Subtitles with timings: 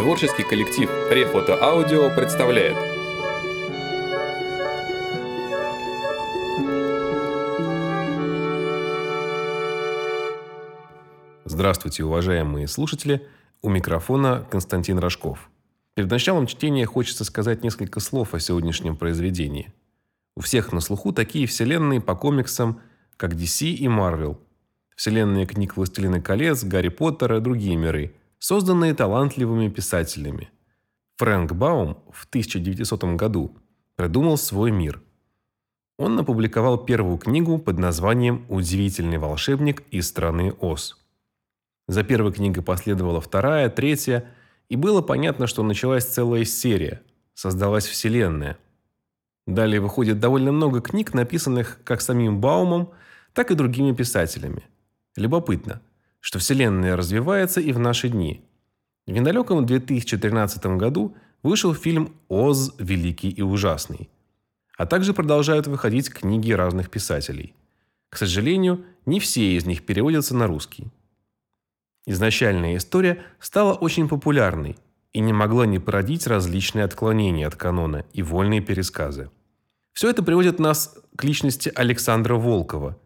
[0.00, 2.74] Творческий коллектив Рефото Аудио представляет
[11.44, 13.28] Здравствуйте, уважаемые слушатели!
[13.60, 15.50] У микрофона Константин Рожков.
[15.94, 19.70] Перед началом чтения хочется сказать несколько слов о сегодняшнем произведении.
[20.34, 22.80] У всех на слуху такие вселенные по комиксам,
[23.18, 24.38] как DC и Marvel.
[24.96, 30.50] Вселенные книг «Властелина колец», «Гарри Поттера» и другие миры, созданные талантливыми писателями.
[31.18, 33.54] Фрэнк Баум в 1900 году
[33.96, 35.02] придумал свой мир.
[35.98, 40.96] Он опубликовал первую книгу под названием «Удивительный волшебник из страны Оз».
[41.86, 44.24] За первой книгой последовала вторая, третья,
[44.70, 47.02] и было понятно, что началась целая серия,
[47.34, 48.56] создалась вселенная.
[49.46, 52.92] Далее выходит довольно много книг, написанных как самим Баумом,
[53.34, 54.62] так и другими писателями.
[55.16, 55.82] Любопытно,
[56.20, 58.44] что вселенная развивается и в наши дни.
[59.06, 62.74] В недалеком 2013 году вышел фильм «Оз.
[62.78, 64.08] Великий и ужасный»,
[64.76, 67.54] а также продолжают выходить книги разных писателей.
[68.10, 70.88] К сожалению, не все из них переводятся на русский.
[72.06, 74.76] Изначальная история стала очень популярной
[75.12, 79.30] и не могла не породить различные отклонения от канона и вольные пересказы.
[79.92, 82.98] Все это приводит нас к личности Александра Волкова,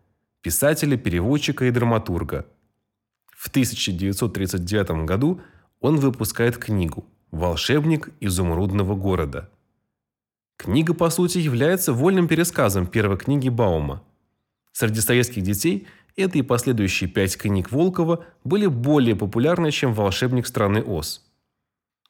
[0.43, 2.47] писателя, переводчика и драматурга.
[3.45, 5.43] В 1939 году
[5.81, 9.51] он выпускает книгу «Волшебник изумрудного города».
[10.57, 14.03] Книга, по сути, является вольным пересказом первой книги Баума.
[14.73, 20.83] Среди советских детей– эта и последующие пять книг Волкова были более популярны, чем «Волшебник страны
[20.83, 21.23] Оз».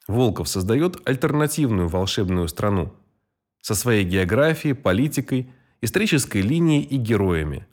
[0.06, 2.94] Волков создает альтернативную волшебную страну
[3.60, 7.66] со своей географией, политикой, исторической линией и героями.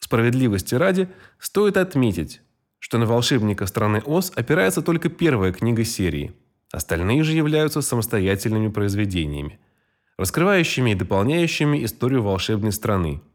[0.00, 2.40] Справедливости ради стоит отметить,
[2.78, 6.32] что на волшебника страны Оз опирается только первая книга серии.
[6.72, 9.58] Остальные же являются самостоятельными произведениями,
[10.16, 13.20] раскрывающими и дополняющими историю волшебной страны–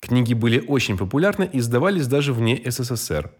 [0.00, 3.32] Книги были очень популярны и издавались даже вне СССР.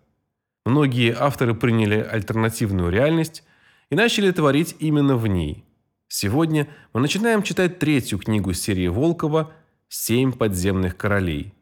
[0.64, 3.44] Многие авторы приняли альтернативную реальность
[3.90, 5.64] и начали творить именно в ней.
[6.08, 9.52] Сегодня мы начинаем читать третью книгу серии Волкова
[9.88, 11.52] «Семь подземных королей».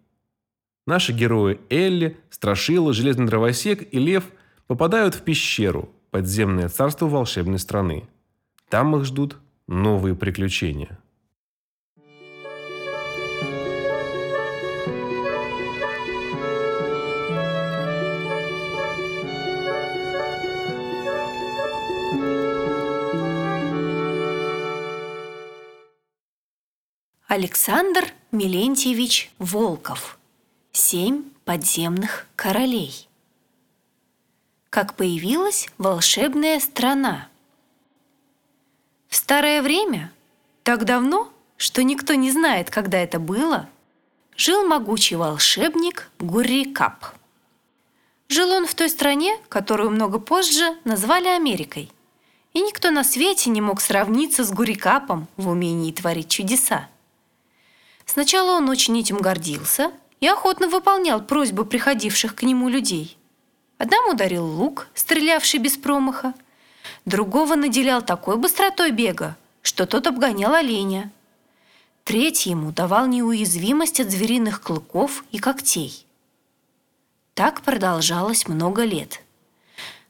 [0.86, 4.24] Наши герои Элли, Страшила, Железный дровосек и Лев
[4.66, 8.06] попадают в пещеру, подземное царство волшебной страны.
[8.68, 10.98] Там их ждут новые приключения.
[27.26, 30.18] Александр Милентьевич Волков.
[30.76, 33.08] Семь подземных королей.
[34.70, 37.28] Как появилась волшебная страна.
[39.06, 40.12] В старое время,
[40.64, 43.68] так давно, что никто не знает, когда это было,
[44.36, 47.14] жил могучий волшебник Гуррикап.
[48.28, 51.88] Жил он в той стране, которую много позже назвали Америкой.
[52.52, 56.88] И никто на свете не мог сравниться с Гуррикапом в умении творить чудеса.
[58.06, 63.16] Сначала он очень этим гордился и охотно выполнял просьбы приходивших к нему людей.
[63.78, 66.34] Одному дарил лук, стрелявший без промаха,
[67.04, 71.10] другого наделял такой быстротой бега, что тот обгонял оленя.
[72.04, 76.06] Третий ему давал неуязвимость от звериных клыков и когтей.
[77.34, 79.22] Так продолжалось много лет.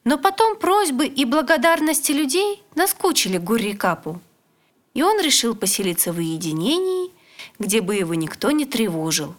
[0.02, 4.20] Но потом просьбы и благодарности людей наскучили Гуррикапу,
[4.92, 7.14] и он решил поселиться в уединении
[7.58, 9.34] где бы его никто не тревожил.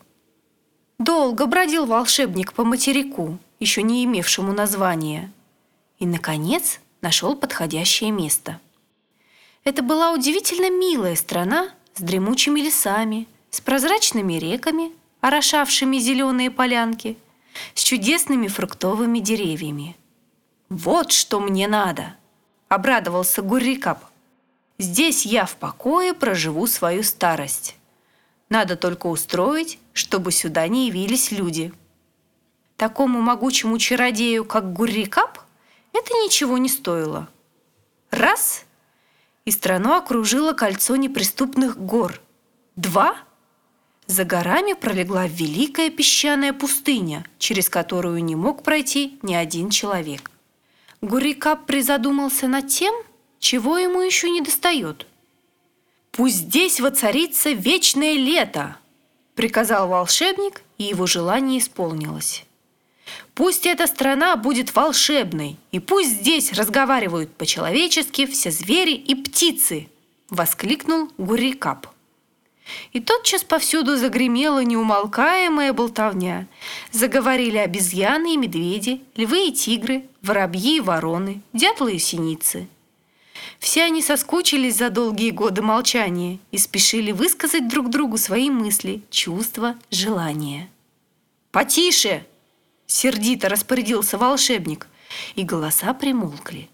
[1.06, 5.32] Долго бродил волшебник по материку, еще не имевшему названия,
[6.00, 8.60] и, наконец, нашел подходящее место.
[9.64, 17.20] Это была удивительно милая страна с дремучими лесами, с прозрачными реками, орошавшими зеленые полянки,
[17.76, 19.96] с чудесными фруктовыми деревьями.
[20.70, 22.16] «Вот что мне надо!»–
[22.68, 24.04] обрадовался Гуррикап.
[24.80, 27.76] «Здесь я в покое проживу свою старость».
[28.50, 31.74] Надо только устроить, чтобы сюда не явились люди.
[32.78, 35.40] Такому могучему чародею, как Гуррикап,
[35.94, 37.30] это ничего не стоило.
[38.12, 38.66] Раз–
[39.46, 42.20] и страну окружило кольцо неприступных гор.
[42.76, 43.16] Два–
[44.08, 50.30] за горами пролегла великая песчаная пустыня, через которую не мог пройти ни один человек.
[51.02, 52.94] Гуррикап призадумался над тем,
[53.40, 55.08] чего ему еще не достает–
[56.16, 58.78] «Пусть здесь воцарится вечное лето!»—
[59.36, 62.46] приказал волшебник, и его желание исполнилось.
[63.34, 69.90] Пусть эта страна будет волшебной, и пусть здесь разговаривают по-человечески все звери и птицы!»—
[70.30, 71.88] воскликнул Гуррикап.
[72.94, 76.48] И тотчас повсюду загремела неумолкаемая болтовня.
[76.92, 82.70] Заговорили обезьяны и медведи, львы и тигры, воробьи и вороны, дятлы и синицы.
[83.60, 89.76] Все они соскучились за долгие годы молчания и спешили высказать друг другу свои мысли, чувства,
[89.90, 90.70] желания.
[91.52, 92.26] «Потише!»–
[92.86, 94.88] сердито распорядился волшебник,
[95.36, 96.70] и голоса примолкли.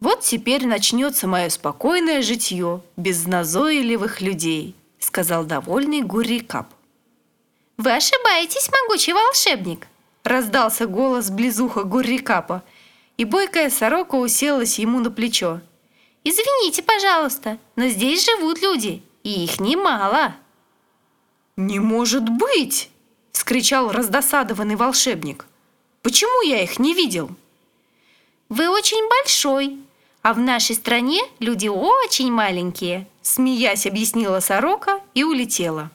[0.00, 6.68] «Вот теперь начнется мое спокойное житье без назойливых людей»,— сказал довольный Гуррикап.
[7.76, 9.86] «Вы ошибаетесь, могучий волшебник!»—
[10.24, 12.62] раздался голос близуха Гуррикапа,
[13.16, 15.60] и бойкая сорока уселась ему на плечо.
[16.24, 20.34] «Извините, пожалуйста, но здесь живут люди, и их немало!»
[21.56, 22.90] «Не может быть!»—
[23.32, 25.46] вскричал раздосадованный волшебник.
[26.02, 27.30] «Почему я их не видел?»
[28.48, 29.78] «Вы очень большой,
[30.22, 35.90] а в нашей стране люди очень маленькие», смеясь объяснила сорока и улетела.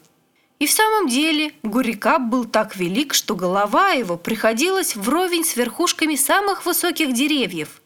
[0.62, 6.14] И в самом деле Гурикап был так велик, что голова его приходилась вровень с верхушками
[6.14, 7.82] самых высоких деревьев.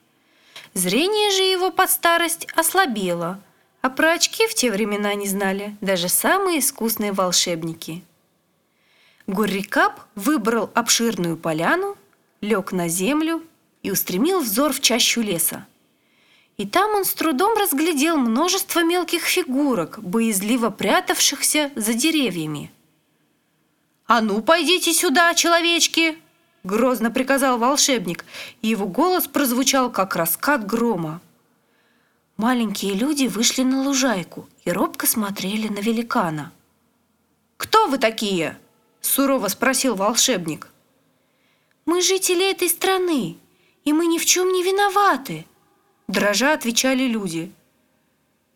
[0.74, 3.40] Зрение же его под старость ослабело,
[3.80, 8.04] а про очки в те времена не знали даже самые искусные волшебники.
[9.26, 11.96] Гуррикап выбрал обширную поляну,
[12.42, 13.42] лег на землю
[13.82, 15.66] и устремил взор в чащу леса.
[16.56, 22.70] И там он с трудом разглядел множество мелких фигурок, боязливо прятавшихся за деревьями.
[24.06, 26.16] «А ну, пойдите сюда, человечки!»—
[26.64, 28.24] грозно приказал волшебник,
[28.62, 31.20] и его голос прозвучал, как раскат грома.
[32.38, 36.52] Маленькие люди вышли на лужайку и робко смотрели на великана.
[37.56, 38.58] «Кто вы такие?»—
[39.00, 40.68] сурово спросил волшебник.
[41.84, 43.36] «Мы жители этой страны,
[43.84, 45.46] и мы ни в чем не виноваты»,
[46.08, 47.52] Дрожа отвечали люди.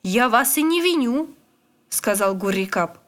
[0.02, 1.28] «Я вас и не виню»,—
[1.88, 2.98] сказал Гуррикап.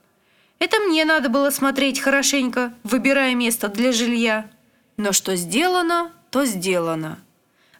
[0.58, 4.50] «Это мне надо было смотреть хорошенько, выбирая место для жилья.
[4.96, 7.20] Но что сделано, то сделано.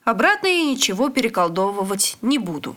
[0.04, 2.76] Обратно я ничего переколдовывать не буду.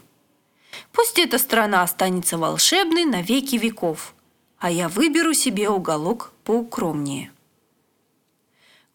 [0.92, 4.14] Пусть эта страна останется волшебной на веки веков,
[4.58, 7.32] а я выберу себе уголок поукромнее».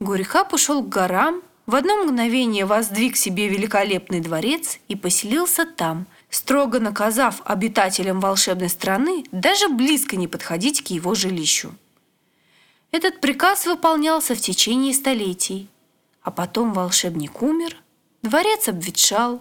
[0.00, 6.80] Гурихап ушел к горам, в одно мгновение воздвиг себе великолепный дворец и поселился там, строго
[6.80, 11.72] наказав обитателям волшебной страны даже близко не подходить к его жилищу.
[12.90, 15.68] Этот приказ выполнялся в течение столетий,
[16.22, 17.76] а потом волшебник умер,
[18.22, 19.40] дворец обветшал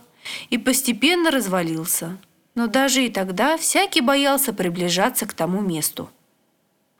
[0.51, 2.15] и постепенно развалился,
[2.53, 6.11] но даже и тогда всякий боялся приближаться к тому месту.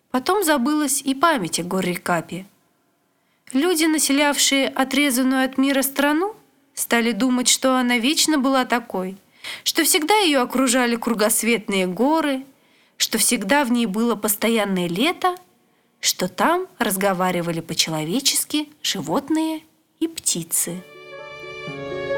[0.09, 2.47] Потом забылась и память о Горрикапе–
[3.53, 6.35] Люди, населявшие отрезанную от мира страну,
[6.73, 9.17] стали думать, что она вечно была такой,
[9.63, 12.45] что всегда ее окружали кругосветные горы,
[12.97, 15.35] что всегда в ней было постоянное лето,
[15.99, 19.61] что там разговаривали по-человечески животные
[19.99, 20.81] и птицы.
[21.67, 22.08] Thank you